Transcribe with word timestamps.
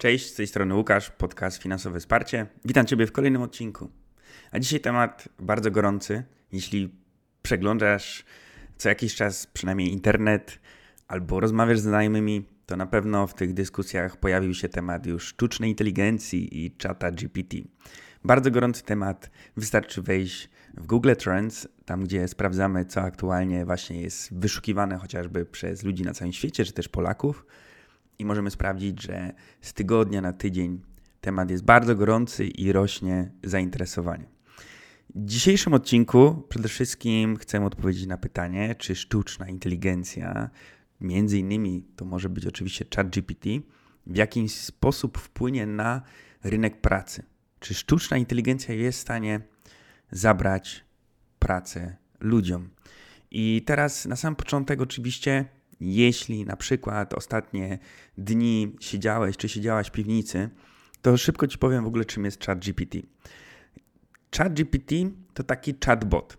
Cześć, 0.00 0.32
z 0.32 0.34
tej 0.34 0.46
strony 0.46 0.74
Łukasz, 0.74 1.10
podcast 1.10 1.62
Finansowe 1.62 2.00
Wsparcie. 2.00 2.46
Witam 2.64 2.86
Ciebie 2.86 3.06
w 3.06 3.12
kolejnym 3.12 3.42
odcinku. 3.42 3.90
A 4.50 4.58
dzisiaj 4.58 4.80
temat 4.80 5.28
bardzo 5.38 5.70
gorący. 5.70 6.24
Jeśli 6.52 6.94
przeglądasz 7.42 8.24
co 8.76 8.88
jakiś 8.88 9.14
czas 9.14 9.46
przynajmniej 9.46 9.92
internet 9.92 10.58
albo 11.08 11.40
rozmawiasz 11.40 11.78
z 11.78 11.82
znajomymi, 11.82 12.44
to 12.66 12.76
na 12.76 12.86
pewno 12.86 13.26
w 13.26 13.34
tych 13.34 13.54
dyskusjach 13.54 14.16
pojawił 14.16 14.54
się 14.54 14.68
temat 14.68 15.06
już 15.06 15.26
sztucznej 15.26 15.70
inteligencji 15.70 16.64
i 16.64 16.76
czata 16.76 17.10
GPT. 17.10 17.56
Bardzo 18.24 18.50
gorący 18.50 18.84
temat. 18.84 19.30
Wystarczy 19.56 20.02
wejść 20.02 20.50
w 20.76 20.86
Google 20.86 21.12
Trends, 21.18 21.68
tam 21.84 22.04
gdzie 22.04 22.28
sprawdzamy, 22.28 22.84
co 22.84 23.02
aktualnie 23.02 23.64
właśnie 23.64 24.02
jest 24.02 24.34
wyszukiwane 24.34 24.96
chociażby 24.96 25.46
przez 25.46 25.82
ludzi 25.82 26.02
na 26.02 26.12
całym 26.12 26.32
świecie, 26.32 26.64
czy 26.64 26.72
też 26.72 26.88
Polaków 26.88 27.46
i 28.20 28.24
możemy 28.24 28.50
sprawdzić, 28.50 29.02
że 29.02 29.32
z 29.60 29.72
tygodnia 29.72 30.20
na 30.20 30.32
tydzień 30.32 30.80
temat 31.20 31.50
jest 31.50 31.64
bardzo 31.64 31.94
gorący 31.94 32.46
i 32.46 32.72
rośnie 32.72 33.30
zainteresowanie. 33.44 34.24
W 35.14 35.24
dzisiejszym 35.24 35.74
odcinku 35.74 36.46
przede 36.48 36.68
wszystkim 36.68 37.36
chcę 37.36 37.64
odpowiedzieć 37.64 38.06
na 38.06 38.18
pytanie, 38.18 38.74
czy 38.74 38.94
sztuczna 38.94 39.48
inteligencja, 39.48 40.50
między 41.00 41.38
innymi 41.38 41.84
to 41.96 42.04
może 42.04 42.28
być 42.28 42.46
oczywiście 42.46 42.84
ChatGPT, 42.96 43.48
w 44.06 44.16
jakiś 44.16 44.54
sposób 44.54 45.18
wpłynie 45.18 45.66
na 45.66 46.02
rynek 46.44 46.80
pracy. 46.80 47.22
Czy 47.60 47.74
sztuczna 47.74 48.16
inteligencja 48.16 48.74
jest 48.74 48.98
w 48.98 49.02
stanie 49.02 49.40
zabrać 50.10 50.84
pracę 51.38 51.96
ludziom? 52.20 52.70
I 53.30 53.62
teraz 53.66 54.06
na 54.06 54.16
sam 54.16 54.36
początek 54.36 54.80
oczywiście 54.80 55.59
jeśli 55.80 56.44
na 56.44 56.56
przykład 56.56 57.14
ostatnie 57.14 57.78
dni 58.18 58.76
siedziałeś 58.80 59.36
czy 59.36 59.48
siedziałaś 59.48 59.88
w 59.88 59.92
piwnicy, 59.92 60.50
to 61.02 61.16
szybko 61.16 61.46
ci 61.46 61.58
powiem 61.58 61.84
w 61.84 61.86
ogóle, 61.86 62.04
czym 62.04 62.24
jest 62.24 62.44
ChatGPT. 62.44 62.98
ChatGPT 64.36 64.94
to 65.34 65.42
taki 65.44 65.74
chatbot. 65.84 66.38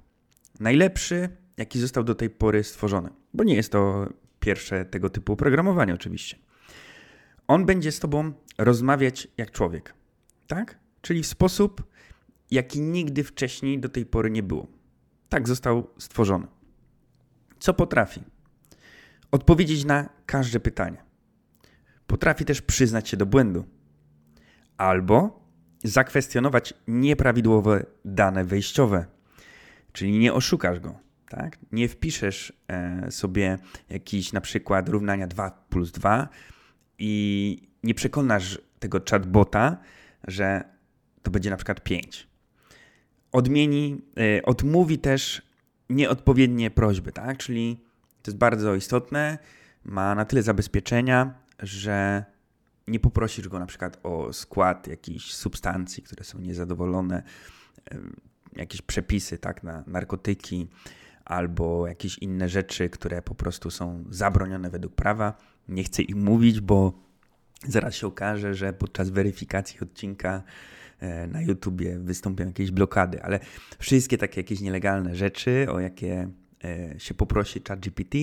Najlepszy, 0.59 1.29
jaki 1.57 1.79
został 1.79 2.03
do 2.03 2.15
tej 2.15 2.29
pory 2.29 2.63
stworzony, 2.63 3.09
bo 3.33 3.43
nie 3.43 3.55
jest 3.55 3.71
to 3.71 4.09
pierwsze 4.39 4.85
tego 4.85 5.09
typu 5.09 5.33
oprogramowanie, 5.33 5.93
oczywiście. 5.93 6.37
On 7.47 7.65
będzie 7.65 7.91
z 7.91 7.99
tobą 7.99 8.33
rozmawiać 8.57 9.27
jak 9.37 9.51
człowiek, 9.51 9.93
tak? 10.47 10.79
Czyli 11.01 11.23
w 11.23 11.27
sposób, 11.27 11.83
jaki 12.51 12.81
nigdy 12.81 13.23
wcześniej 13.23 13.79
do 13.79 13.89
tej 13.89 14.05
pory 14.05 14.31
nie 14.31 14.43
było. 14.43 14.67
Tak 15.29 15.47
został 15.47 15.87
stworzony. 15.97 16.47
Co 17.59 17.73
potrafi? 17.73 18.21
Odpowiedzieć 19.31 19.85
na 19.85 20.09
każde 20.25 20.59
pytanie. 20.59 21.03
Potrafi 22.07 22.45
też 22.45 22.61
przyznać 22.61 23.09
się 23.09 23.17
do 23.17 23.25
błędu 23.25 23.65
albo 24.77 25.41
zakwestionować 25.83 26.73
nieprawidłowe 26.87 27.85
dane 28.05 28.45
wejściowe, 28.45 29.05
czyli 29.91 30.19
nie 30.19 30.33
oszukasz 30.33 30.79
go. 30.79 30.99
Tak? 31.29 31.57
Nie 31.71 31.87
wpiszesz 31.89 32.53
e, 32.67 33.11
sobie 33.11 33.57
jakiś 33.89 34.33
na 34.33 34.41
przykład 34.41 34.89
równania 34.89 35.27
2 35.27 35.51
plus 35.69 35.91
2 35.91 36.29
i 36.99 37.69
nie 37.83 37.93
przekonasz 37.93 38.61
tego 38.79 39.01
chatbota, 39.09 39.77
że 40.27 40.63
to 41.21 41.31
będzie 41.31 41.49
na 41.49 41.55
przykład 41.55 41.83
5. 41.83 42.27
Odmieni, 43.31 44.01
e, 44.37 44.43
odmówi 44.43 44.97
też 44.97 45.41
nieodpowiednie 45.89 46.71
prośby, 46.71 47.11
tak? 47.11 47.37
czyli 47.37 47.83
to 48.21 48.31
jest 48.31 48.37
bardzo 48.37 48.75
istotne. 48.75 49.37
Ma 49.85 50.15
na 50.15 50.25
tyle 50.25 50.43
zabezpieczenia, 50.43 51.33
że 51.59 52.25
nie 52.87 52.99
poprosisz 52.99 53.47
go 53.47 53.59
na 53.59 53.65
przykład 53.65 53.99
o 54.03 54.33
skład 54.33 54.87
jakichś 54.87 55.33
substancji, 55.33 56.03
które 56.03 56.23
są 56.23 56.39
niezadowolone, 56.39 57.23
jakieś 58.55 58.81
przepisy 58.81 59.37
tak, 59.37 59.63
na 59.63 59.83
narkotyki 59.87 60.67
albo 61.25 61.87
jakieś 61.87 62.17
inne 62.17 62.49
rzeczy, 62.49 62.89
które 62.89 63.21
po 63.21 63.35
prostu 63.35 63.71
są 63.71 64.03
zabronione 64.09 64.69
według 64.69 64.95
prawa. 64.95 65.37
Nie 65.67 65.83
chcę 65.83 66.01
ich 66.01 66.15
mówić, 66.15 66.61
bo 66.61 66.93
zaraz 67.67 67.95
się 67.95 68.07
okaże, 68.07 68.53
że 68.53 68.73
podczas 68.73 69.09
weryfikacji 69.09 69.79
odcinka 69.79 70.43
e, 70.99 71.27
na 71.27 71.41
YouTubie 71.41 71.99
wystąpią 71.99 72.45
jakieś 72.45 72.71
blokady, 72.71 73.23
ale 73.23 73.39
wszystkie 73.79 74.17
takie 74.17 74.41
jakieś 74.41 74.61
nielegalne 74.61 75.15
rzeczy, 75.15 75.67
o 75.69 75.79
jakie 75.79 76.29
się 76.97 77.13
poprosi 77.13 77.61
ChatGPT, 77.67 78.17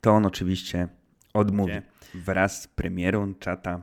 to 0.00 0.10
on 0.10 0.26
oczywiście 0.26 0.88
odmówi. 1.34 1.72
Wraz 2.14 2.62
z 2.62 2.68
premierą 2.68 3.34
czata 3.34 3.82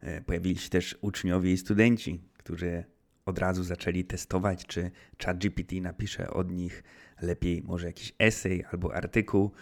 e, 0.00 0.20
pojawili 0.20 0.58
się 0.58 0.70
też 0.70 0.98
uczniowie 1.00 1.52
i 1.52 1.56
studenci, 1.56 2.20
którzy 2.38 2.84
od 3.26 3.38
razu 3.38 3.64
zaczęli 3.64 4.04
testować, 4.04 4.66
czy 4.66 4.90
ChatGPT 5.24 5.72
napisze 5.72 6.30
od 6.30 6.50
nich 6.50 6.82
lepiej 7.22 7.62
może 7.62 7.86
jakiś 7.86 8.14
esej 8.18 8.64
albo 8.72 8.94
artykuł. 8.94 9.52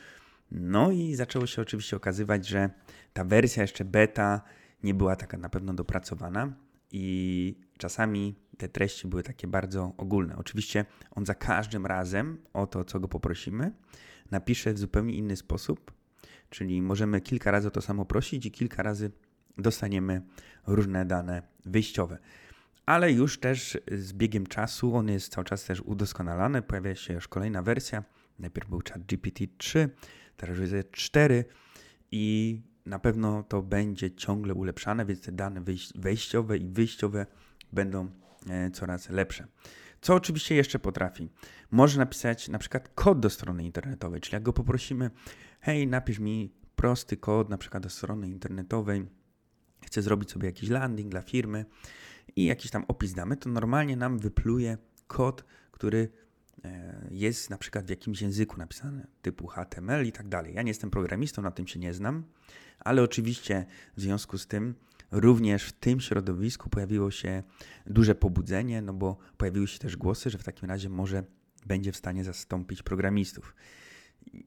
No 0.50 0.90
i 0.90 1.14
zaczęło 1.14 1.46
się 1.46 1.62
oczywiście 1.62 1.96
okazywać, 1.96 2.46
że 2.46 2.70
ta 3.12 3.24
wersja 3.24 3.62
jeszcze 3.62 3.84
beta 3.84 4.42
nie 4.82 4.94
była 4.94 5.16
taka 5.16 5.38
na 5.38 5.48
pewno 5.48 5.74
dopracowana 5.74 6.52
i 6.92 7.56
czasami 7.78 8.34
te 8.56 8.68
treści 8.68 9.08
były 9.08 9.22
takie 9.22 9.46
bardzo 9.46 9.94
ogólne. 9.96 10.36
Oczywiście 10.36 10.84
on 11.10 11.26
za 11.26 11.34
każdym 11.34 11.86
razem 11.86 12.38
o 12.52 12.66
to, 12.66 12.84
co 12.84 13.00
go 13.00 13.08
poprosimy, 13.08 13.72
napisze 14.30 14.74
w 14.74 14.78
zupełnie 14.78 15.14
inny 15.14 15.36
sposób, 15.36 15.92
czyli 16.50 16.82
możemy 16.82 17.20
kilka 17.20 17.50
razy 17.50 17.68
o 17.68 17.70
to 17.70 17.80
samo 17.80 18.04
prosić 18.04 18.46
i 18.46 18.50
kilka 18.50 18.82
razy 18.82 19.10
dostaniemy 19.58 20.22
różne 20.66 21.06
dane 21.06 21.42
wyjściowe. 21.64 22.18
Ale 22.86 23.12
już 23.12 23.38
też 23.40 23.78
z 23.92 24.12
biegiem 24.12 24.46
czasu 24.46 24.96
on 24.96 25.08
jest 25.08 25.32
cały 25.32 25.44
czas 25.44 25.64
też 25.64 25.80
udoskonalany, 25.80 26.62
pojawia 26.62 26.94
się 26.94 27.14
już 27.14 27.28
kolejna 27.28 27.62
wersja. 27.62 28.04
Najpierw 28.38 28.68
był 28.68 28.80
chat 28.88 29.02
GPT-3, 29.02 29.88
teraz 30.36 30.58
już 30.58 30.70
jest 30.70 30.90
4 30.90 31.44
i 32.10 32.60
na 32.86 32.98
pewno 32.98 33.42
to 33.42 33.62
będzie 33.62 34.10
ciągle 34.10 34.54
ulepszane, 34.54 35.06
więc 35.06 35.20
te 35.20 35.32
dane 35.32 35.62
wejściowe 35.94 36.58
i 36.58 36.68
wyjściowe 36.68 37.26
będą 37.72 38.10
coraz 38.72 39.10
lepsze. 39.10 39.46
Co 40.00 40.14
oczywiście 40.14 40.54
jeszcze 40.54 40.78
potrafi? 40.78 41.28
Może 41.70 41.98
napisać 41.98 42.48
na 42.48 42.58
przykład 42.58 42.88
kod 42.94 43.20
do 43.20 43.30
strony 43.30 43.64
internetowej, 43.64 44.20
czyli 44.20 44.34
jak 44.34 44.42
go 44.42 44.52
poprosimy, 44.52 45.10
hej, 45.60 45.86
napisz 45.86 46.18
mi 46.18 46.52
prosty 46.76 47.16
kod 47.16 47.48
na 47.48 47.58
przykład 47.58 47.82
do 47.82 47.90
strony 47.90 48.28
internetowej, 48.28 49.06
chcę 49.86 50.02
zrobić 50.02 50.30
sobie 50.30 50.46
jakiś 50.46 50.68
landing 50.68 51.10
dla 51.10 51.22
firmy 51.22 51.64
i 52.36 52.44
jakiś 52.44 52.70
tam 52.70 52.84
opis 52.88 53.12
damy, 53.12 53.36
to 53.36 53.48
normalnie 53.48 53.96
nam 53.96 54.18
wypluje 54.18 54.78
kod, 55.06 55.44
który 55.72 56.08
e, 56.64 57.08
jest 57.10 57.50
na 57.50 57.58
przykład 57.58 57.86
w 57.86 57.90
jakimś 57.90 58.22
języku 58.22 58.56
napisany, 58.56 59.06
typu 59.22 59.46
HTML 59.46 60.06
i 60.06 60.12
tak 60.12 60.28
dalej. 60.28 60.54
Ja 60.54 60.62
nie 60.62 60.70
jestem 60.70 60.90
programistą, 60.90 61.42
na 61.42 61.50
tym 61.50 61.66
się 61.66 61.80
nie 61.80 61.94
znam, 61.94 62.24
ale 62.78 63.02
oczywiście 63.02 63.66
w 63.96 64.00
związku 64.00 64.38
z 64.38 64.46
tym 64.46 64.74
również 65.12 65.64
w 65.64 65.72
tym 65.72 66.00
środowisku 66.00 66.70
pojawiło 66.70 67.10
się 67.10 67.42
duże 67.86 68.14
pobudzenie, 68.14 68.82
no 68.82 68.92
bo 68.92 69.16
pojawiły 69.36 69.68
się 69.68 69.78
też 69.78 69.96
głosy, 69.96 70.30
że 70.30 70.38
w 70.38 70.44
takim 70.44 70.68
razie 70.68 70.88
może 70.88 71.24
będzie 71.66 71.92
w 71.92 71.96
stanie 71.96 72.24
zastąpić 72.24 72.82
programistów. 72.82 73.54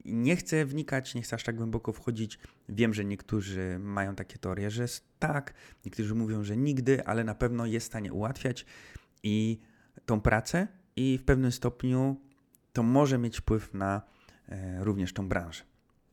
Nie 0.04 0.36
chcę 0.36 0.64
wnikać, 0.64 1.14
nie 1.14 1.22
chcę 1.22 1.36
aż 1.36 1.44
tak 1.44 1.56
głęboko 1.56 1.92
wchodzić. 1.92 2.38
Wiem, 2.68 2.94
że 2.94 3.04
niektórzy 3.04 3.78
mają 3.78 4.14
takie 4.14 4.38
teorie, 4.38 4.70
że 4.70 4.86
tak, 5.18 5.54
niektórzy 5.84 6.14
mówią, 6.14 6.44
że 6.44 6.56
nigdy, 6.56 7.06
ale 7.06 7.24
na 7.24 7.34
pewno 7.34 7.66
jest 7.66 7.86
w 7.86 7.90
stanie 7.90 8.12
ułatwiać 8.12 8.66
i 9.22 9.60
tą 10.06 10.20
pracę 10.20 10.68
i 10.96 11.18
w 11.18 11.24
pewnym 11.24 11.52
stopniu 11.52 12.20
to 12.72 12.82
może 12.82 13.18
mieć 13.18 13.38
wpływ 13.38 13.74
na 13.74 14.02
e, 14.48 14.84
również 14.84 15.12
tą 15.12 15.28
branżę. 15.28 15.62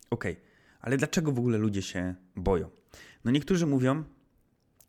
Ok, 0.09 0.25
ale 0.81 0.97
dlaczego 0.97 1.31
w 1.31 1.40
ogóle 1.40 1.58
ludzie 1.58 1.81
się 1.81 2.16
boją? 2.35 2.70
No 3.25 3.31
niektórzy 3.31 3.68
mówią, 3.68 4.03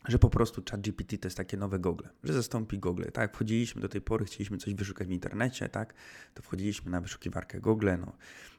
że 0.09 0.19
po 0.19 0.31
prostu 0.31 0.63
ChatGPT 0.71 1.19
to 1.19 1.27
jest 1.27 1.37
takie 1.37 1.57
nowe 1.57 1.79
Google, 1.79 2.05
że 2.25 2.33
zastąpi 2.33 2.79
Google. 2.79 3.05
Tak, 3.13 3.35
wchodziliśmy 3.35 3.83
do 3.83 3.89
tej 3.89 4.01
pory, 4.01 4.25
chcieliśmy 4.25 4.59
coś 4.59 4.75
wyszukać 4.75 5.09
w 5.09 5.11
internecie, 5.11 5.69
tak, 5.69 5.95
to 6.35 6.43
wchodziliśmy 6.43 6.91
na 6.91 7.01
wyszukiwarkę 7.01 7.61
Google, 7.61 7.89
no, 8.01 8.13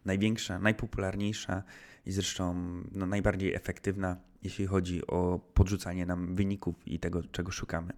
największa, 0.05 0.59
najpopularniejsza 0.59 1.63
i 2.05 2.11
zresztą 2.11 2.53
no, 2.91 3.05
najbardziej 3.05 3.53
efektywna, 3.53 4.17
jeśli 4.43 4.65
chodzi 4.65 5.07
o 5.07 5.39
podrzucanie 5.53 6.05
nam 6.05 6.35
wyników 6.35 6.87
i 6.87 6.99
tego, 6.99 7.23
czego 7.23 7.51
szukamy. 7.51 7.93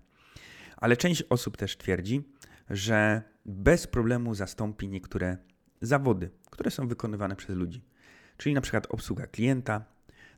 Ale 0.77 0.97
część 0.97 1.23
osób 1.23 1.57
też 1.57 1.77
twierdzi, 1.77 2.23
że 2.69 3.21
bez 3.45 3.87
problemu 3.87 4.35
zastąpi 4.35 4.87
niektóre 4.87 5.37
zawody, 5.81 6.29
które 6.49 6.71
są 6.71 6.87
wykonywane 6.87 7.35
przez 7.35 7.55
ludzi. 7.55 7.83
Czyli 8.37 8.55
na 8.55 8.61
przykład 8.61 8.87
obsługa 8.89 9.27
klienta, 9.27 9.85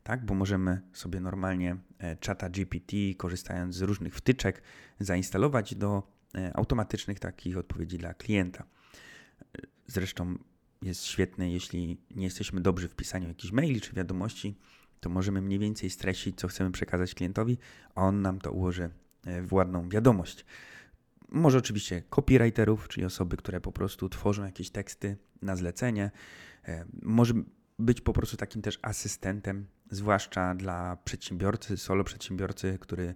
tak? 0.02 0.24
bo 0.24 0.34
możemy 0.34 0.80
sobie 0.92 1.20
normalnie 1.20 1.76
e, 1.98 2.16
czata 2.16 2.48
GPT, 2.50 2.96
korzystając 3.16 3.74
z 3.74 3.82
różnych 3.82 4.14
wtyczek, 4.14 4.62
zainstalować 5.00 5.74
do 5.74 6.02
e, 6.34 6.56
automatycznych 6.56 7.18
takich 7.18 7.58
odpowiedzi 7.58 7.98
dla 7.98 8.14
klienta. 8.14 8.64
Zresztą 9.86 10.38
jest 10.82 11.04
świetne, 11.04 11.50
jeśli 11.50 12.00
nie 12.10 12.24
jesteśmy 12.24 12.60
dobrzy 12.60 12.88
w 12.88 12.94
pisaniu 12.94 13.28
jakichś 13.28 13.52
maili 13.52 13.80
czy 13.80 13.92
wiadomości, 13.92 14.58
to 15.00 15.10
możemy 15.10 15.42
mniej 15.42 15.58
więcej 15.58 15.90
streścić, 15.90 16.38
co 16.38 16.48
chcemy 16.48 16.70
przekazać 16.70 17.14
klientowi, 17.14 17.58
a 17.94 18.02
on 18.02 18.22
nam 18.22 18.40
to 18.40 18.52
ułoży 18.52 18.90
e, 19.24 19.42
w 19.42 19.52
ładną 19.52 19.88
wiadomość. 19.88 20.44
Może 21.28 21.58
oczywiście 21.58 22.02
copywriterów, 22.10 22.88
czyli 22.88 23.06
osoby, 23.06 23.36
które 23.36 23.60
po 23.60 23.72
prostu 23.72 24.08
tworzą 24.08 24.44
jakieś 24.44 24.70
teksty 24.70 25.16
na 25.42 25.56
zlecenie. 25.56 26.10
Może 27.02 27.34
być 27.80 28.00
po 28.00 28.12
prostu 28.12 28.36
takim 28.36 28.62
też 28.62 28.78
asystentem, 28.82 29.66
zwłaszcza 29.90 30.54
dla 30.54 30.96
przedsiębiorcy, 31.04 31.76
solo 31.76 32.04
przedsiębiorcy, 32.04 32.78
który 32.80 33.14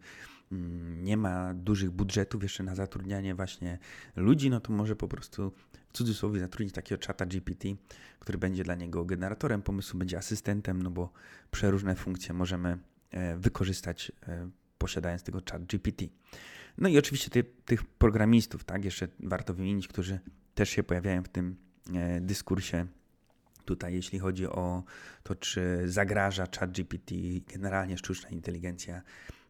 mm, 0.53 1.05
nie 1.05 1.17
ma 1.17 1.55
dużych 1.55 1.91
budżetów 1.91 2.43
jeszcze 2.43 2.63
na 2.63 2.75
zatrudnianie 2.75 3.35
właśnie 3.35 3.79
ludzi, 4.17 4.51
no 4.51 4.61
to 4.61 4.73
może 4.73 4.97
po 4.97 5.09
prostu 5.09 5.53
w 5.89 5.97
cudzysłowie 5.97 6.41
zatrudnić 6.41 6.75
takiego 6.75 6.99
czata 6.99 7.27
GPT, 7.27 7.69
który 8.19 8.39
będzie 8.39 8.65
dla 8.65 8.75
niego 8.75 9.05
generatorem 9.05 9.63
pomysłu, 9.63 9.99
będzie 9.99 10.19
asystentem, 10.19 10.83
no 10.83 10.91
bo 10.91 11.13
przeróżne 11.51 11.95
funkcje 11.95 12.35
możemy 12.35 12.79
e, 13.11 13.37
wykorzystać 13.37 14.13
e, 14.29 14.51
posiadając 14.79 15.23
tego 15.23 15.41
chat 15.51 15.65
GPT. 15.65 16.05
No 16.79 16.89
i 16.89 16.99
oczywiście 16.99 17.31
ty, 17.31 17.45
tych 17.65 17.85
programistów, 17.85 18.65
tak, 18.65 18.85
jeszcze 18.85 19.09
warto 19.21 19.55
wymienić, 19.55 19.89
którzy 19.89 20.21
też 20.55 20.71
się 20.71 20.83
pojawiają 20.83 21.23
w 21.23 21.29
tym 21.29 21.57
e, 21.95 22.21
dyskursie 22.21 22.87
tutaj, 23.65 23.95
jeśli 23.95 24.19
chodzi 24.19 24.47
o 24.47 24.85
to, 25.23 25.35
czy 25.35 25.83
zagraża 25.87 26.47
ChatGPT, 26.59 27.15
generalnie 27.53 27.99
sztuczna 27.99 28.29
inteligencja 28.29 29.03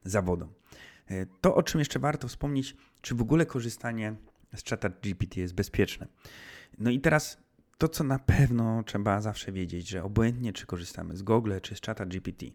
zawodom. 0.04 0.48
E, 1.10 1.26
to, 1.40 1.54
o 1.54 1.62
czym 1.62 1.78
jeszcze 1.78 1.98
warto 1.98 2.28
wspomnieć, 2.28 2.76
czy 3.00 3.14
w 3.14 3.20
ogóle 3.20 3.46
korzystanie 3.46 4.14
z 4.56 4.62
czata 4.62 4.88
GPT 4.88 5.40
jest 5.40 5.54
bezpieczne. 5.54 6.06
No 6.78 6.90
i 6.90 7.00
teraz 7.00 7.38
to, 7.78 7.88
co 7.88 8.04
na 8.04 8.18
pewno 8.18 8.82
trzeba 8.82 9.20
zawsze 9.20 9.52
wiedzieć, 9.52 9.88
że 9.88 10.02
obojętnie 10.02 10.52
czy 10.52 10.66
korzystamy 10.66 11.16
z 11.16 11.22
Google, 11.22 11.52
czy 11.62 11.76
z 11.76 11.80
czata 11.80 12.06
GPT, 12.06 12.46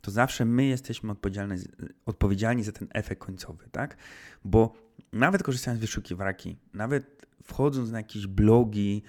to 0.00 0.10
zawsze 0.10 0.44
my 0.44 0.64
jesteśmy 0.64 1.12
odpowiedzialni, 1.12 1.56
odpowiedzialni 2.06 2.64
za 2.64 2.72
ten 2.72 2.88
efekt 2.92 3.20
końcowy, 3.22 3.68
tak? 3.72 3.96
Bo 4.44 4.72
nawet 5.12 5.42
korzystając 5.42 5.78
z 5.78 5.80
wyszukiwarki, 5.80 6.56
nawet 6.74 7.26
wchodząc 7.42 7.90
na 7.90 7.98
jakieś 7.98 8.26
blogi, 8.26 9.02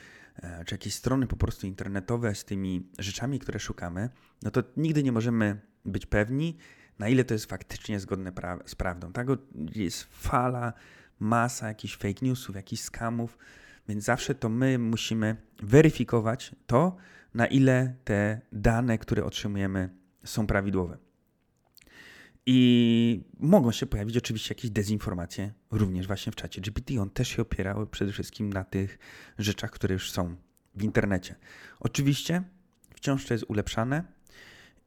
czy 0.66 0.76
jakieś 0.76 0.94
strony 0.94 1.28
po 1.28 1.36
prostu 1.36 1.68
internetowe 1.68 2.36
z 2.36 2.46
tymi 2.46 2.90
rzeczami, 3.00 3.40
które 3.40 3.60
szukamy, 3.60 4.10
no 4.44 4.52
to 4.52 4.64
nigdy 4.78 5.04
nie 5.04 5.12
możemy 5.12 5.62
być 5.86 6.06
pewni, 6.06 6.58
na 7.00 7.08
ile 7.08 7.24
to 7.24 7.34
jest 7.34 7.46
faktycznie 7.46 8.00
zgodne 8.00 8.32
pra 8.32 8.60
z 8.66 8.76
prawdą. 8.76 9.12
Tak? 9.12 9.28
Jest 9.76 10.04
fala, 10.04 10.74
masa 11.20 11.68
jakichś 11.68 11.98
fake 11.98 12.26
newsów, 12.26 12.56
jakichś 12.56 12.82
skamów, 12.82 13.38
więc 13.88 14.04
zawsze 14.04 14.36
to 14.36 14.50
my 14.50 14.80
musimy 14.80 15.36
weryfikować 15.64 16.56
to, 16.68 16.96
na 17.34 17.48
ile 17.48 17.96
te 18.04 18.42
dane, 18.52 18.98
które 18.98 19.26
otrzymujemy, 19.26 19.90
są 20.24 20.48
prawidłowe. 20.48 20.98
I 22.52 23.24
mogą 23.40 23.72
się 23.72 23.86
pojawić 23.86 24.18
oczywiście 24.18 24.56
jakieś 24.56 24.72
dezinformacje, 24.72 25.54
również 25.72 26.08
właśnie 26.08 26.32
w 26.32 26.36
czacie 26.36 26.62
GPT. 26.62 27.02
On 27.02 27.10
też 27.10 27.28
się 27.28 27.42
opierał 27.42 27.88
przede 27.88 28.12
wszystkim 28.12 28.54
na 28.54 28.64
tych 28.64 29.00
rzeczach, 29.38 29.72
które 29.72 29.94
już 29.94 30.12
są 30.12 30.36
w 30.76 30.84
internecie. 30.84 31.36
Oczywiście 31.80 32.44
wciąż 32.96 33.26
to 33.26 33.34
jest 33.34 33.46
ulepszane 33.48 34.04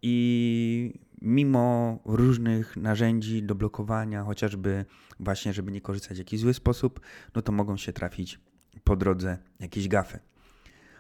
i 0.03 1.01
mimo 1.21 1.99
różnych 2.05 2.77
narzędzi 2.77 3.43
do 3.43 3.55
blokowania, 3.55 4.23
chociażby 4.23 4.85
właśnie, 5.21 5.53
żeby 5.53 5.73
nie 5.73 5.81
korzystać 5.81 6.17
w 6.17 6.19
jakiś 6.19 6.41
zły 6.41 6.55
sposób, 6.55 7.01
no 7.35 7.43
to 7.43 7.53
mogą 7.53 7.77
się 7.77 7.93
trafić 7.93 8.41
po 8.85 8.97
drodze 8.97 9.39
jakieś 9.61 9.89
gafy. 9.89 10.19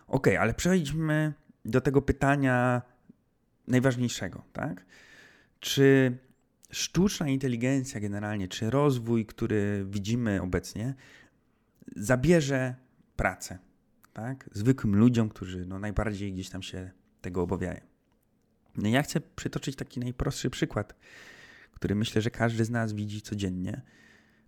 Ok, 0.06 0.28
ale 0.28 0.54
przejdźmy 0.54 1.32
do 1.64 1.80
tego 1.80 2.02
pytania 2.02 2.82
najważniejszego, 3.66 4.42
tak? 4.52 4.86
Czy 5.60 6.18
sztuczna 6.72 7.28
inteligencja 7.28 8.00
generalnie, 8.00 8.48
czy 8.48 8.70
rozwój, 8.70 9.26
który 9.26 9.86
widzimy 9.88 10.42
obecnie, 10.42 10.94
zabierze 11.96 12.74
pracę, 13.16 13.58
tak? 14.12 14.50
Zwykłym 14.52 14.96
ludziom, 14.96 15.28
którzy 15.28 15.66
no, 15.66 15.78
najbardziej 15.78 16.32
gdzieś 16.32 16.50
tam 16.50 16.62
się 16.62 16.90
tego 17.20 17.42
obawiają. 17.42 17.80
No 18.76 18.88
ja 18.88 19.02
chcę 19.02 19.20
przytoczyć 19.20 19.76
taki 19.76 20.00
najprostszy 20.00 20.50
przykład, 20.50 20.94
który 21.72 21.94
myślę, 21.94 22.22
że 22.22 22.30
każdy 22.30 22.64
z 22.64 22.70
nas 22.70 22.92
widzi 22.92 23.22
codziennie. 23.22 23.82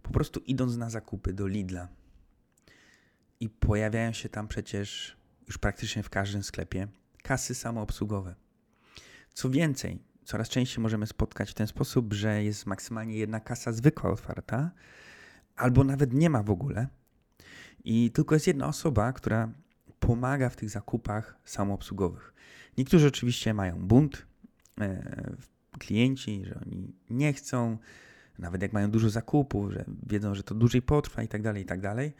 Po 0.03 0.11
prostu 0.11 0.41
idąc 0.41 0.77
na 0.77 0.91
zakupy 0.91 1.32
do 1.32 1.47
Lidla 1.47 1.88
i 3.41 3.49
pojawiają 3.49 4.12
się 4.12 4.29
tam 4.29 4.49
przecież 4.49 5.17
już 5.47 5.59
praktycznie 5.59 6.03
w 6.03 6.11
każdym 6.11 6.43
sklepie 6.43 6.88
kasy 7.23 7.55
samoobsługowe. 7.55 8.35
Co 9.35 9.50
więcej, 9.50 9.99
coraz 10.25 10.49
częściej 10.49 10.82
możemy 10.82 11.06
spotkać 11.06 11.50
w 11.50 11.55
ten 11.55 11.67
sposób, 11.67 12.12
że 12.12 12.44
jest 12.44 12.67
maksymalnie 12.67 13.17
jedna 13.17 13.41
kasa 13.41 13.73
zwykła 13.73 14.11
otwarta, 14.11 14.71
albo 15.56 15.85
nawet 15.85 16.12
nie 16.12 16.31
ma 16.31 16.43
w 16.43 16.50
ogóle. 16.50 16.88
I 17.85 18.11
tylko 18.11 18.35
jest 18.35 18.47
jedna 18.47 18.67
osoba, 18.67 19.12
która 19.12 19.53
pomaga 20.00 20.49
w 20.49 20.56
tych 20.56 20.71
zakupach 20.71 21.38
samoobsługowych. 21.44 22.35
Niektórzy 22.79 23.06
oczywiście 23.09 23.55
mają 23.55 23.87
bunt, 23.87 24.26
e, 24.81 25.37
klienci, 25.79 26.44
że 26.44 26.61
oni 26.67 26.94
nie 27.11 27.32
chcą, 27.32 27.79
nawet 28.38 28.62
jak 28.62 28.73
mają 28.73 28.91
dużo 28.91 29.11
zakupów, 29.11 29.73
że 29.73 29.85
wiedzą, 30.06 30.35
że 30.35 30.43
to 30.43 30.55
dłużej 30.55 30.82
potrwa 30.82 31.23
i 31.23 31.29
tak 31.29 31.43
dalej, 31.43 31.62
i 31.62 31.67
tak 31.67 31.81
dalej. 31.81 32.12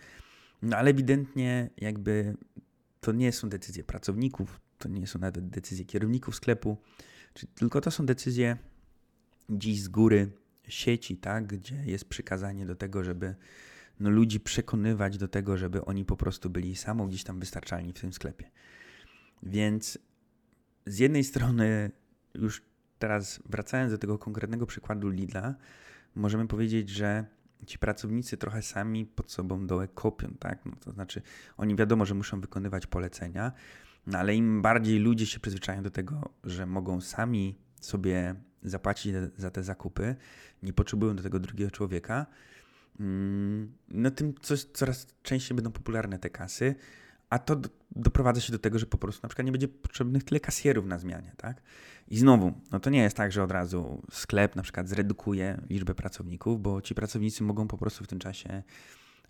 No 0.63 0.77
ale 0.77 0.91
ewidentnie 0.91 1.71
jakby 1.77 2.37
to 3.01 3.13
nie 3.13 3.33
są 3.33 3.49
decyzje 3.49 3.85
pracowników, 3.85 4.61
to 4.79 4.89
nie 4.89 5.07
są 5.07 5.19
nawet 5.19 5.49
decyzje 5.49 5.85
kierowników 5.85 6.37
sklepu, 6.37 6.77
czy 7.35 7.47
tylko 7.47 7.81
to 7.81 7.91
są 7.91 8.07
decyzje 8.07 8.57
dziś 9.51 9.81
z 9.81 9.89
góry 9.89 10.31
sieci, 10.69 11.17
tak, 11.17 11.47
gdzie 11.47 11.85
jest 11.85 12.09
przykazanie 12.09 12.67
do 12.67 12.75
tego, 12.75 13.05
żeby 13.05 13.35
no, 14.01 14.11
ludzi 14.11 14.41
przekonywać 14.41 15.19
do 15.19 15.29
tego, 15.29 15.57
żeby 15.57 15.85
oni 15.85 16.05
po 16.05 16.17
prostu 16.17 16.51
byli 16.51 16.77
samo 16.77 17.07
gdzieś 17.07 17.25
tam 17.25 17.41
wystarczalni 17.41 17.93
w 17.93 18.01
tym 18.01 18.13
sklepie. 18.13 18.51
Więc 19.43 19.99
z 20.87 20.99
jednej 20.99 21.25
strony, 21.25 21.91
już 22.35 22.63
teraz 22.99 23.41
wracając 23.47 23.93
do 23.93 23.99
tego 23.99 24.19
konkretnego 24.19 24.67
przykładu 24.67 25.09
Lidla, 25.09 25.55
możemy 26.15 26.47
powiedzieć, 26.47 26.89
że 26.89 27.25
ci 27.67 27.79
pracownicy 27.79 28.37
trochę 28.37 28.63
sami 28.63 29.07
pod 29.07 29.33
sobą 29.33 29.67
dołek 29.67 29.95
kopią, 29.95 30.35
tak? 30.39 30.67
No, 30.67 30.73
to 30.81 30.93
znaczy, 30.93 31.23
oni 31.57 31.77
wiadomo, 31.77 32.07
że 32.07 32.15
muszą 32.15 32.41
wykonywać 32.41 32.87
polecenia, 32.87 33.53
no 34.07 34.19
ale 34.19 34.35
im 34.35 34.63
bardziej 34.63 34.99
ludzie 34.99 35.27
się 35.27 35.41
przyzwyczają 35.41 35.83
do 35.83 35.91
tego, 35.91 36.31
że 36.45 36.67
mogą 36.67 37.01
sami 37.01 37.59
sobie 37.81 38.35
zapłacić 38.63 39.15
za 39.37 39.51
te 39.51 39.63
zakupy, 39.63 40.17
nie 40.63 40.73
potrzebują 40.73 41.17
do 41.17 41.23
tego 41.23 41.41
drugiego 41.41 41.71
człowieka, 41.71 42.27
mm, 43.01 43.73
no 43.89 44.11
tym 44.11 44.35
coś, 44.43 44.65
coraz 44.65 45.07
częściej 45.23 45.57
będą 45.57 45.73
popularne 45.73 46.19
te 46.19 46.31
kasy, 46.31 46.75
a 47.31 47.39
to 47.39 47.57
do, 47.57 47.69
doprowadza 47.97 48.41
się 48.41 48.53
do 48.53 48.59
tego, 48.59 48.79
że 48.79 48.87
po 48.87 48.99
prostu 48.99 49.21
na 49.23 49.29
przykład 49.29 49.47
nie 49.47 49.53
będzie 49.53 49.69
potrzebnych 49.69 50.25
tyle 50.25 50.41
kasjerów 50.41 50.87
na 50.87 50.99
zmianie, 50.99 51.33
tak? 51.37 51.63
I 52.09 52.19
znowu, 52.19 52.53
no 52.73 52.81
to 52.81 52.91
nie 52.91 53.03
jest 53.03 53.17
tak, 53.17 53.33
że 53.33 53.43
od 53.43 53.51
razu 53.51 54.03
sklep 54.11 54.57
na 54.57 54.63
przykład 54.63 54.89
zredukuje 54.89 55.61
liczbę 55.71 55.95
pracowników, 55.95 56.63
bo 56.63 56.83
ci 56.83 56.95
pracownicy 56.95 57.43
mogą 57.43 57.69
po 57.69 57.79
prostu 57.79 58.05
w 58.05 58.07
tym 58.07 58.19
czasie 58.19 58.63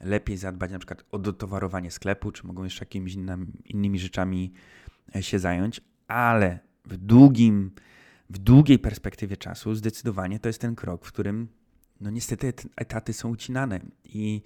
lepiej 0.00 0.36
zadbać 0.36 0.70
na 0.70 0.78
przykład 0.78 1.04
o 1.10 1.18
dotowarowanie 1.18 1.90
sklepu, 1.90 2.32
czy 2.32 2.46
mogą 2.46 2.64
jeszcze 2.64 2.84
jakimiś 2.84 3.14
innymi, 3.14 3.46
innymi 3.64 3.98
rzeczami 3.98 4.52
e, 5.16 5.22
się 5.22 5.38
zająć, 5.38 5.80
ale 6.08 6.58
w 6.84 6.96
długim, 6.96 7.70
w 8.30 8.38
długiej 8.38 8.78
perspektywie 8.78 9.36
czasu 9.36 9.74
zdecydowanie 9.74 10.40
to 10.40 10.48
jest 10.48 10.60
ten 10.60 10.74
krok, 10.74 11.04
w 11.04 11.12
którym 11.12 11.48
no 12.00 12.10
niestety 12.10 12.52
etaty 12.76 13.12
są 13.12 13.28
ucinane 13.28 13.80
i, 14.04 14.42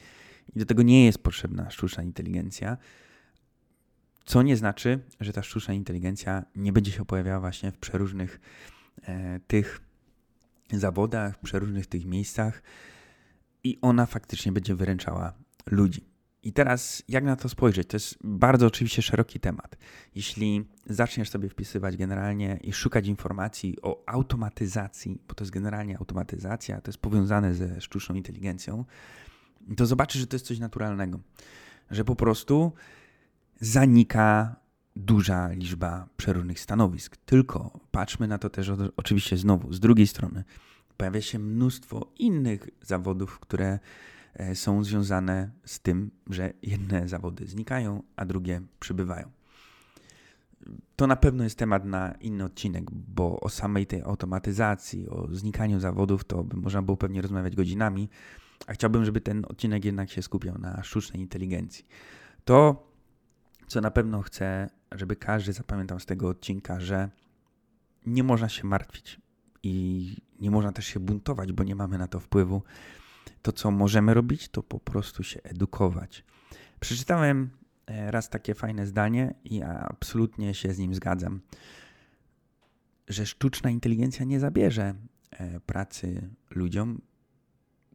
i 0.57 0.59
do 0.59 0.67
tego 0.67 0.83
nie 0.83 1.05
jest 1.05 1.23
potrzebna 1.23 1.71
sztuczna 1.71 2.03
inteligencja, 2.03 2.77
co 4.25 4.43
nie 4.43 4.57
znaczy, 4.57 4.99
że 5.21 5.33
ta 5.33 5.43
sztuczna 5.43 5.75
inteligencja 5.75 6.45
nie 6.57 6.73
będzie 6.73 6.93
się 6.93 7.05
pojawiała 7.05 7.41
właśnie 7.41 7.73
w 7.73 7.79
przeróżnych 7.79 8.41
e, 9.03 9.41
tych 9.47 9.81
zawodach, 10.73 11.37
w 11.37 11.39
przeróżnych 11.39 11.87
tych 11.87 12.05
miejscach 12.05 12.63
i 13.69 13.79
ona 13.83 14.07
faktycznie 14.07 14.53
będzie 14.53 14.75
wyręczała 14.75 15.33
ludzi. 15.67 16.09
I 16.43 16.53
teraz, 16.53 17.03
jak 17.09 17.25
na 17.25 17.37
to 17.37 17.49
spojrzeć? 17.49 17.89
To 17.89 17.97
jest 17.97 18.19
bardzo 18.25 18.67
oczywiście 18.67 19.03
szeroki 19.03 19.41
temat. 19.41 19.77
Jeśli 20.15 20.65
zaczniesz 20.87 21.31
sobie 21.31 21.49
wpisywać 21.49 21.97
generalnie 21.97 22.59
i 22.63 22.73
szukać 22.73 23.07
informacji 23.07 23.77
o 23.83 24.03
automatyzacji, 24.07 25.23
bo 25.29 25.35
to 25.35 25.45
jest 25.45 25.53
generalnie 25.53 25.99
automatyzacja, 25.99 26.81
to 26.81 26.89
jest 26.89 26.99
powiązane 26.99 27.55
ze 27.55 27.81
sztuczną 27.81 28.15
inteligencją, 28.15 28.85
to 29.77 29.87
zobaczysz, 29.87 30.21
że 30.21 30.27
to 30.27 30.37
jest 30.37 30.47
coś 30.47 30.59
naturalnego. 30.59 31.21
Że 31.91 32.05
po 32.05 32.17
prostu 32.17 32.73
zanika 33.61 34.57
duża 34.97 35.49
liczba 35.49 36.09
przeróżnych 36.17 36.61
stanowisk. 36.61 37.17
Tylko 37.17 37.81
patrzmy 37.91 38.29
na 38.29 38.39
to 38.39 38.51
też 38.51 38.73
oczywiście 38.97 39.37
znowu 39.37 39.73
z 39.73 39.81
drugiej 39.81 40.07
strony. 40.07 40.45
Pojawia 40.99 41.21
się 41.21 41.39
mnóstwo 41.39 42.13
innych 42.19 42.69
zawodów, 42.83 43.39
które 43.41 43.79
e, 44.35 44.55
są 44.55 44.85
związane 44.85 45.51
z 45.65 45.81
tym, 45.81 46.11
że 46.31 46.53
jedne 46.63 47.09
zawody 47.09 47.47
znikają, 47.47 48.03
a 48.17 48.25
drugie 48.25 48.61
przybywają. 48.81 49.31
to 50.97 51.07
na 51.07 51.17
pewno 51.17 51.45
jest 51.45 51.59
temat 51.59 51.85
na 51.85 52.13
inny 52.13 52.45
odcinek, 52.45 52.91
bo 52.91 53.41
o 53.41 53.49
samej 53.49 53.87
tej 53.87 54.03
automatyzacji, 54.03 55.09
o 55.09 55.29
znikaniu 55.33 55.81
zawodów, 55.81 56.25
to 56.25 56.45
by 56.45 56.57
można 56.57 56.83
było 56.83 56.97
pewnie 56.97 57.23
rozmawiać 57.23 57.57
godzinami, 57.57 58.09
a 58.67 58.73
chciałbym, 58.73 59.05
żeby 59.05 59.21
ten 59.21 59.45
odcinek 59.49 59.85
jednak 59.85 60.11
się 60.11 60.23
skupiał 60.23 60.59
na 60.59 60.83
sztucznej 60.83 61.23
inteligencji. 61.23 61.87
To, 62.45 62.87
co 63.67 63.81
na 63.81 63.91
pewno 63.91 64.23
chcę, 64.23 64.71
żeby 64.93 65.17
każdy 65.17 65.53
zapamiętał 65.53 66.01
z 66.01 66.07
tego 66.07 66.29
odcinka, 66.29 66.81
że 66.81 67.11
nie 68.07 68.23
można 68.23 68.49
się 68.49 68.67
martwić 68.67 69.21
i 69.69 70.17
nie 70.41 70.51
można 70.51 70.73
też 70.73 70.87
się 70.87 71.01
buntować, 71.01 71.53
bo 71.53 71.65
nie 71.65 71.75
mamy 71.75 71.99
na 71.99 72.09
to 72.09 72.21
wpływu. 72.21 72.63
To, 73.43 73.53
co 73.53 73.71
możemy 73.71 74.15
robić, 74.15 74.49
to 74.49 74.63
po 74.63 74.81
prostu 74.81 75.23
się 75.23 75.43
edukować. 75.43 76.25
Przeczytałem 76.81 77.51
e, 77.87 78.11
raz 78.11 78.29
takie 78.29 78.55
fajne 78.55 78.87
zdanie 78.87 79.35
i 79.45 79.63
absolutnie 79.63 80.55
się 80.55 80.75
z 80.75 80.79
nim 80.79 80.95
zgadzam, 80.95 81.41
że 83.09 83.27
sztuczna 83.27 83.71
inteligencja 83.71 84.25
nie 84.25 84.41
zabierze 84.41 84.95
e, 85.31 85.61
pracy 85.61 86.31
ludziom, 86.51 87.01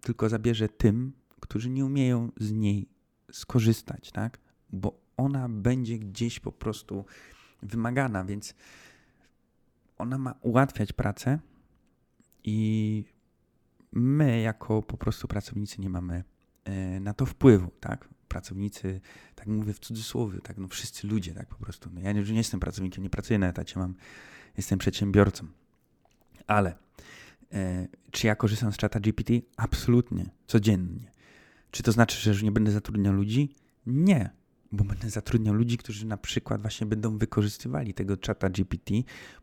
tylko 0.02 0.30
zabierze 0.30 0.70
tym, 0.70 1.14
którzy 1.40 1.70
nie 1.70 1.86
umieją 1.86 2.32
z 2.38 2.52
niej 2.52 2.90
skorzystać, 3.32 4.12
tak? 4.12 4.40
Bo 4.70 5.00
ona 5.18 5.50
będzie 5.50 6.00
gdzieś 6.00 6.40
po 6.40 6.52
prostu 6.52 7.06
wymagana, 7.62 8.26
więc 8.26 8.56
ona 9.98 10.18
ma 10.18 10.36
ułatwiać 10.42 10.94
pracę 10.94 11.40
i 12.44 13.06
my 13.92 14.42
jako 14.42 14.82
po 14.82 14.98
prostu 14.98 15.28
pracownicy 15.28 15.82
nie 15.82 15.90
mamy 15.90 16.24
e, 16.66 17.00
na 17.00 17.14
to 17.14 17.26
wpływu, 17.26 17.72
tak? 17.80 18.10
Pracownicy, 18.28 19.02
tak 19.36 19.48
mówię 19.48 19.74
w 19.74 19.80
cudzysłowie, 19.80 20.40
tak, 20.42 20.58
no 20.58 20.68
wszyscy 20.68 21.08
ludzie, 21.08 21.34
tak 21.34 21.48
po 21.48 21.56
prostu. 21.56 21.90
No 21.94 22.02
ja 22.02 22.12
nie, 22.12 22.22
nie 22.22 22.38
jestem 22.38 22.60
pracownikiem, 22.60 23.04
nie 23.04 23.10
pracuję 23.10 23.40
na 23.40 23.48
etacie, 23.48 23.80
mam, 23.80 23.96
jestem 24.58 24.80
przedsiębiorcą. 24.80 25.48
Ale 26.48 26.78
e, 27.54 27.88
czy 28.12 28.28
ja 28.28 28.36
korzystam 28.36 28.74
z 28.74 28.78
czata 28.78 29.00
GPT? 29.00 29.34
Absolutnie, 29.58 30.30
codziennie. 30.48 31.12
Czy 31.72 31.84
to 31.84 31.92
znaczy, 31.92 32.20
że 32.20 32.30
już 32.30 32.44
nie 32.44 32.52
będę 32.52 32.72
zatrudniał 32.72 33.14
ludzi? 33.14 33.56
Nie 33.86 34.43
bo 34.74 34.84
będę 34.84 35.10
zatrudniał 35.10 35.54
ludzi, 35.56 35.78
którzy 35.78 36.06
na 36.06 36.18
przykład 36.18 36.62
właśnie 36.62 36.88
będą 36.88 37.18
wykorzystywali 37.18 37.94
tego 37.94 38.18
czata 38.18 38.50
GPT, 38.50 38.94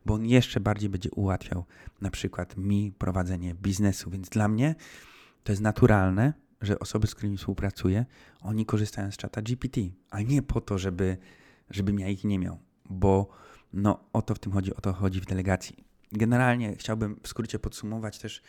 bo 0.05 0.13
on 0.13 0.25
jeszcze 0.25 0.59
bardziej 0.59 0.89
będzie 0.89 1.11
ułatwiał 1.11 1.65
na 2.01 2.11
przykład 2.11 2.57
mi 2.57 2.91
prowadzenie 2.91 3.55
biznesu. 3.55 4.09
Więc 4.09 4.29
dla 4.29 4.47
mnie 4.47 4.75
to 5.43 5.51
jest 5.51 5.61
naturalne, 5.61 6.33
że 6.61 6.79
osoby, 6.79 7.07
z 7.07 7.15
którymi 7.15 7.37
współpracuję, 7.37 8.05
oni 8.41 8.65
korzystają 8.65 9.11
z 9.11 9.17
czata 9.17 9.41
GPT, 9.41 9.81
a 10.09 10.21
nie 10.21 10.41
po 10.41 10.61
to, 10.61 10.77
żeby, 10.77 11.17
żebym 11.69 11.99
ja 11.99 12.09
ich 12.09 12.23
nie 12.23 12.39
miał, 12.39 12.59
bo 12.89 13.29
no 13.73 14.03
o 14.13 14.21
to 14.21 14.35
w 14.35 14.39
tym 14.39 14.51
chodzi, 14.51 14.75
o 14.75 14.81
to 14.81 14.93
chodzi 14.93 15.21
w 15.21 15.25
delegacji. 15.25 15.83
Generalnie 16.11 16.75
chciałbym 16.75 17.19
w 17.23 17.27
skrócie 17.27 17.59
podsumować 17.59 18.19
też, 18.19 18.41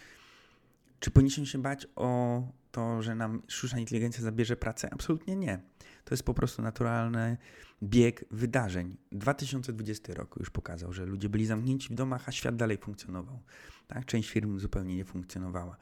czy 1.02 1.10
powinniśmy 1.10 1.46
się 1.46 1.62
bać 1.62 1.86
o 1.96 2.42
to, 2.70 3.02
że 3.02 3.14
nam 3.14 3.42
sztuczna 3.48 3.78
inteligencja 3.78 4.22
zabierze 4.22 4.56
pracę? 4.56 4.88
Absolutnie 4.92 5.36
nie. 5.36 5.60
To 6.04 6.14
jest 6.14 6.22
po 6.22 6.34
prostu 6.34 6.62
naturalny 6.62 7.36
bieg 7.82 8.24
wydarzeń. 8.30 8.96
2020 9.12 10.14
rok 10.14 10.36
już 10.38 10.50
pokazał, 10.50 10.92
że 10.92 11.06
ludzie 11.06 11.28
byli 11.28 11.46
zamknięci 11.46 11.88
w 11.88 11.94
domach, 11.94 12.28
a 12.28 12.32
świat 12.32 12.56
dalej 12.56 12.78
funkcjonował. 12.78 13.42
Tak? 13.86 14.06
Część 14.06 14.30
firm 14.30 14.58
zupełnie 14.58 14.96
nie 14.96 15.04
funkcjonowała. 15.04 15.76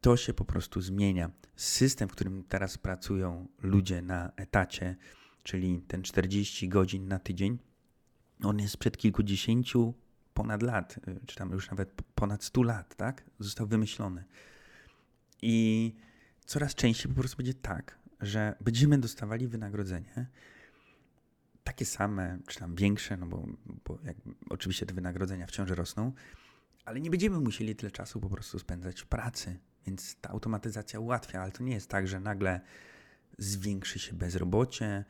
To 0.00 0.16
się 0.16 0.34
po 0.34 0.44
prostu 0.44 0.80
zmienia. 0.80 1.30
System, 1.56 2.08
w 2.08 2.12
którym 2.12 2.44
teraz 2.44 2.78
pracują 2.78 3.48
ludzie 3.62 4.02
na 4.02 4.32
etacie, 4.36 4.96
czyli 5.42 5.82
ten 5.82 6.02
40 6.02 6.68
godzin 6.68 7.08
na 7.08 7.18
tydzień, 7.18 7.58
on 8.42 8.58
jest 8.58 8.76
przed 8.76 8.96
kilkudziesięciu 8.96 9.94
ponad 10.34 10.62
lat, 10.62 11.00
czy 11.26 11.36
tam 11.36 11.50
już 11.50 11.70
nawet 11.70 12.02
ponad 12.14 12.44
100 12.44 12.62
lat, 12.62 12.94
tak? 12.94 13.24
Został 13.38 13.66
wymyślony. 13.66 14.24
I 15.42 15.94
coraz 16.44 16.74
częściej 16.74 17.12
po 17.12 17.20
prostu 17.20 17.36
będzie 17.36 17.54
tak, 17.54 17.98
że 18.20 18.56
będziemy 18.60 18.98
dostawali 18.98 19.48
wynagrodzenie 19.48 20.26
takie 21.64 21.84
same, 21.84 22.38
czy 22.46 22.58
tam 22.58 22.74
większe, 22.74 23.16
no 23.16 23.26
bo, 23.26 23.46
bo 23.84 23.98
oczywiście 24.50 24.86
te 24.86 24.94
wynagrodzenia 24.94 25.46
wciąż 25.46 25.70
rosną, 25.70 26.12
ale 26.84 27.00
nie 27.00 27.10
będziemy 27.10 27.40
musieli 27.40 27.76
tyle 27.76 27.90
czasu 27.90 28.20
po 28.20 28.28
prostu 28.30 28.58
spędzać 28.58 29.00
w 29.00 29.06
pracy, 29.06 29.58
więc 29.86 30.16
ta 30.20 30.30
automatyzacja 30.30 31.00
ułatwia, 31.00 31.42
ale 31.42 31.52
to 31.52 31.62
nie 31.62 31.74
jest 31.74 31.88
tak, 31.88 32.08
że 32.08 32.20
nagle 32.20 32.60
zwiększy 33.38 33.98
się 33.98 34.14
bezrobocie, 34.14 35.04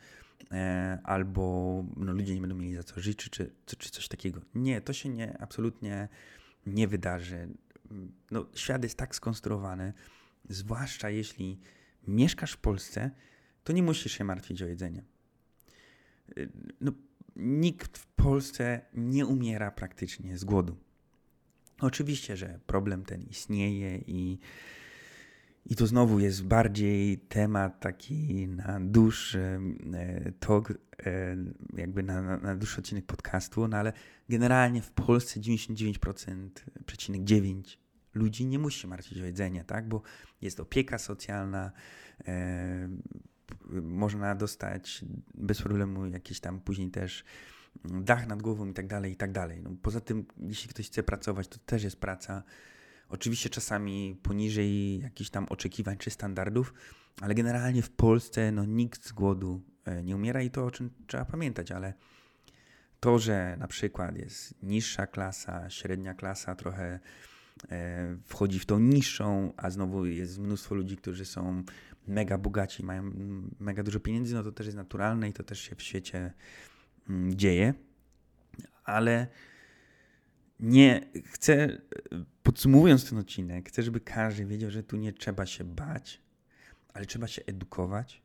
albo 1.05 1.85
no, 1.97 2.13
ludzie 2.13 2.35
nie 2.35 2.41
będą 2.41 2.57
mieli 2.57 2.75
za 2.75 2.83
co 2.83 3.01
żyć, 3.01 3.19
czy, 3.19 3.31
czy, 3.31 3.77
czy 3.77 3.91
coś 3.91 4.09
takiego. 4.09 4.41
Nie, 4.55 4.81
to 4.81 4.93
się 4.93 5.09
nie, 5.09 5.39
absolutnie 5.39 6.09
nie 6.67 6.89
wydarzy. 6.89 7.49
No, 8.31 8.47
świat 8.55 8.83
jest 8.83 8.99
tak 8.99 9.15
skonstruowany, 9.15 9.93
zwłaszcza 10.49 11.11
jeśli 11.11 11.61
mieszkasz 12.07 12.53
w 12.53 12.57
Polsce, 12.59 13.11
to 13.65 13.73
nie 13.73 13.83
musisz 13.83 14.13
się 14.13 14.25
martwić 14.25 14.63
o 14.63 14.67
jedzenie. 14.67 15.03
No, 16.81 16.93
nikt 17.37 17.99
w 17.99 18.07
Polsce 18.07 18.81
nie 18.95 19.27
umiera 19.27 19.71
praktycznie 19.71 20.39
z 20.39 20.45
głodu. 20.45 20.77
Oczywiście, 21.81 22.37
że 22.37 22.61
problem 22.67 23.05
ten 23.05 23.23
istnieje 23.23 23.99
i, 23.99 24.39
i 25.67 25.77
to 25.77 25.87
znowu 25.87 26.19
jest 26.19 26.45
bardziej 26.45 27.19
temat 27.19 27.81
taki 27.81 28.49
na 28.49 28.81
dłuższy 28.81 29.61
e, 29.95 30.33
talk, 30.33 30.71
e, 30.71 30.75
jakby 31.77 32.03
na, 32.03 32.23
na, 32.23 32.37
na 32.37 32.57
dłuższy 32.57 32.81
odcinek 32.81 33.07
podcastu, 33.07 33.69
no 33.69 33.77
ale 33.77 33.93
generalnie 34.29 34.83
w 34.83 34.91
Polsce 34.91 35.41
99,9 35.41 37.77
ludzi 38.15 38.47
nie 38.47 38.59
musi 38.59 38.81
się 38.81 38.89
martwić 38.89 39.21
o 39.21 39.25
jedzenie, 39.25 39.65
tak? 39.65 39.89
bo 39.89 40.03
jest 40.41 40.61
opieka 40.61 40.99
socjalna, 40.99 41.73
e, 42.29 42.89
można 43.83 44.35
dostać 44.35 45.05
bez 45.35 45.63
problemu 45.63 46.07
jakieś 46.07 46.41
tam 46.41 46.61
później 46.61 46.91
też 46.91 47.25
dach 47.85 48.27
nad 48.27 48.43
głową 48.43 48.67
i 48.67 48.73
tak 48.73 48.87
dalej, 48.87 49.13
i 49.13 49.17
tak 49.17 49.33
dalej. 49.33 49.63
No, 49.63 49.71
poza 49.83 50.01
tym, 50.01 50.27
jeśli 50.41 50.69
ktoś 50.69 50.87
chce 50.87 51.03
pracować, 51.03 51.49
to 51.49 51.59
też 51.67 51.85
jest 51.85 51.97
praca. 51.97 52.43
Oczywiście 53.13 53.51
czasami 53.51 54.17
poniżej 54.23 55.01
jakichś 55.01 55.31
tam 55.31 55.47
oczekiwań 55.49 55.97
czy 55.97 56.11
standardów, 56.11 56.75
ale 57.21 57.35
generalnie 57.35 57.83
w 57.83 57.91
Polsce 57.91 58.53
no, 58.53 58.65
nikt 58.65 59.07
z 59.07 59.13
głodu 59.13 59.61
e, 59.85 60.03
nie 60.03 60.17
umiera 60.17 60.43
i 60.43 60.51
to 60.51 60.65
o 60.65 60.71
czym 60.71 60.91
trzeba 61.07 61.25
pamiętać, 61.25 61.73
ale 61.73 61.95
to, 63.01 63.19
że 63.19 63.57
na 63.59 63.69
przykład 63.69 64.17
jest 64.17 64.63
niższa 64.63 65.07
klasa, 65.07 65.71
średnia 65.71 66.15
klasa, 66.15 66.55
trochę 66.55 67.01
E, 67.71 68.17
wchodzi 68.25 68.59
w 68.59 68.67
tą 68.67 68.79
niższą, 68.79 69.53
a 69.57 69.71
znowu 69.71 70.07
jest 70.07 70.39
mnóstwo 70.39 70.75
ludzi, 70.75 70.97
którzy 70.97 71.25
są 71.25 71.63
mega 72.07 72.39
bogaci, 72.39 72.85
mają 72.85 73.13
mega 73.61 73.83
dużo 73.83 74.01
pieniędzy, 74.01 74.35
no 74.35 74.43
to 74.43 74.53
też 74.53 74.67
jest 74.67 74.77
naturalne 74.77 75.29
i 75.29 75.33
to 75.33 75.43
też 75.43 75.61
się 75.61 75.77
w 75.77 75.83
świecie 75.83 76.33
mm, 77.09 77.35
dzieje. 77.35 77.75
Ale 78.85 79.27
nie 80.63 81.11
chcę, 81.25 81.79
podsumowując 82.43 83.11
ten 83.11 83.19
odcinek, 83.19 83.69
chcę, 83.69 83.83
żeby 83.83 84.01
każdy 84.01 84.47
wiedział, 84.47 84.71
że 84.71 84.83
tu 84.83 84.97
nie 84.97 85.13
trzeba 85.13 85.47
się 85.47 85.65
bać, 85.65 86.21
ale 86.95 87.07
trzeba 87.07 87.29
się 87.29 87.43
edukować 87.47 88.23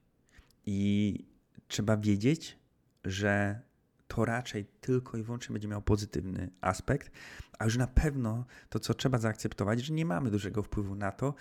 i 0.65 1.19
trzeba 1.67 1.97
wiedzieć, 1.97 2.57
że 3.05 3.61
to 4.07 4.25
raczej 4.25 4.65
tylko 4.81 5.17
i 5.17 5.23
wyłącznie 5.23 5.53
będzie 5.53 5.67
miał 5.67 5.81
pozytywny 5.81 6.49
aspekt, 6.61 7.11
a 7.59 7.65
już 7.65 7.77
na 7.77 7.87
pewno 7.87 8.45
to, 8.69 8.79
co 8.79 8.93
trzeba 8.93 9.17
zaakceptować, 9.17 9.85
że 9.85 9.93
nie 9.93 10.05
mamy 10.05 10.31
dużego 10.31 10.63
wpływu 10.63 10.95
na 10.95 11.11
to, 11.11 11.33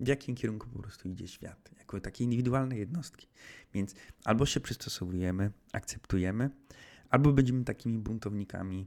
w 0.00 0.08
jakim 0.08 0.34
kierunku 0.34 0.68
po 0.68 0.78
prostu 0.78 1.08
idzie 1.08 1.28
świat, 1.28 1.70
jako 1.78 2.00
takie 2.00 2.24
indywidualne 2.24 2.76
jednostki. 2.76 3.28
Więc 3.74 3.94
albo 4.24 4.46
się 4.46 4.60
przystosowujemy, 4.60 5.50
akceptujemy, 5.72 6.50
albo 7.12 7.32
będziemy 7.32 7.64
takimi 7.64 7.98
buntownikami 7.98 8.86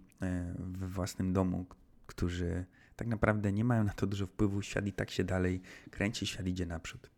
we 0.59 0.87
własnym 0.87 1.33
domu, 1.33 1.65
którzy 2.05 2.65
tak 2.95 3.07
naprawdę 3.07 3.51
nie 3.51 3.63
mają 3.63 3.83
na 3.83 3.93
to 3.93 4.07
dużo 4.07 4.25
wpływu. 4.27 4.61
Świat 4.61 4.87
i 4.87 4.93
tak 4.93 5.11
się 5.11 5.23
dalej 5.23 5.61
kręci, 5.91 6.27
świat 6.27 6.47
idzie 6.47 6.65
naprzód. 6.65 7.09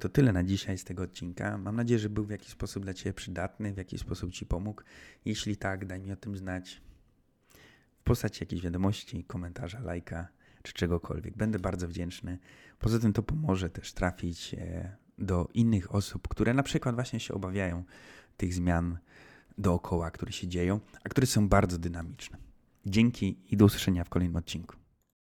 To 0.00 0.08
tyle 0.08 0.32
na 0.32 0.44
dzisiaj 0.44 0.78
z 0.78 0.84
tego 0.84 1.02
odcinka. 1.02 1.58
Mam 1.58 1.76
nadzieję, 1.76 1.98
że 1.98 2.10
był 2.10 2.24
w 2.24 2.30
jakiś 2.30 2.48
sposób 2.48 2.84
dla 2.84 2.94
Ciebie 2.94 3.14
przydatny, 3.14 3.74
w 3.74 3.76
jakiś 3.76 4.00
sposób 4.00 4.32
Ci 4.32 4.46
pomógł. 4.46 4.82
Jeśli 5.24 5.56
tak, 5.56 5.86
daj 5.86 6.00
mi 6.00 6.12
o 6.12 6.16
tym 6.16 6.36
znać 6.36 6.82
w 8.00 8.02
postaci 8.04 8.42
jakiejś 8.42 8.62
wiadomości, 8.62 9.24
komentarza, 9.24 9.80
lajka 9.80 10.28
czy 10.62 10.72
czegokolwiek. 10.72 11.36
Będę 11.36 11.58
bardzo 11.58 11.88
wdzięczny. 11.88 12.38
Poza 12.78 12.98
tym 12.98 13.12
to 13.12 13.22
pomoże 13.22 13.70
też 13.70 13.92
trafić 13.92 14.54
e, 14.54 14.96
do 15.18 15.48
innych 15.54 15.94
osób, 15.94 16.28
które 16.28 16.54
na 16.54 16.62
przykład 16.62 16.94
właśnie 16.94 17.20
się 17.20 17.34
obawiają 17.34 17.84
tych 18.36 18.54
zmian 18.54 18.98
dookoła, 19.58 20.10
które 20.10 20.32
się 20.32 20.48
dzieją, 20.48 20.80
a 21.04 21.08
które 21.08 21.26
są 21.26 21.48
bardzo 21.48 21.78
dynamiczne. 21.78 22.38
Dzięki 22.86 23.38
i 23.50 23.56
do 23.56 23.64
usłyszenia 23.64 24.04
w 24.04 24.08
kolejnym 24.08 24.36
odcinku. 24.36 24.81